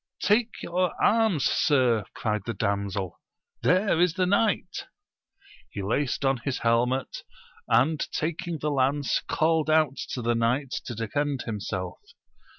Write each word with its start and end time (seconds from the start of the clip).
Take 0.23 0.63
your 0.63 0.99
arms, 0.99 1.43
sir, 1.45 2.05
cried 2.15 2.41
the 2.47 2.55
damsel, 2.55 3.19
there 3.61 4.01
is 4.01 4.15
the 4.15 4.25
knight! 4.25 4.85
He 5.69 5.83
laced 5.83 6.25
on 6.25 6.37
his 6.37 6.57
helmet, 6.57 7.21
and 7.67 7.99
taking 8.11 8.57
the 8.57 8.71
lance 8.71 9.19
called 9.29 9.69
out 9.69 9.97
to 10.13 10.23
the 10.23 10.33
knight 10.33 10.71
to 10.87 10.95
defend 10.95 11.43
himself. 11.43 11.99